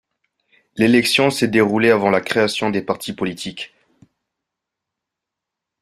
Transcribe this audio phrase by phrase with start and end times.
[0.77, 3.75] L'élection s'est déroulé avant la création des partis politiques.